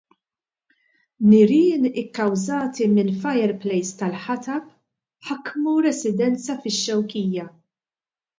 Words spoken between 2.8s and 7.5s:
minn fireplace tal-ħatab ħakmu residenza fix-Xewkija.